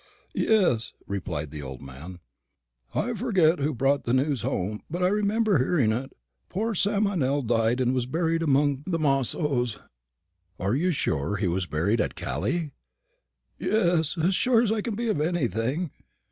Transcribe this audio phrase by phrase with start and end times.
[0.33, 2.21] "Yes," replied the old man;
[2.95, 6.13] "I forget who brought the news home, but I remember hearing it.
[6.49, 9.77] Poor Sam Meynell died and was buried amongst the Mossoos."
[10.59, 12.71] "You are sure he was buried at Calais?"
[13.59, 15.91] "Yes, as sure as I can be of anything.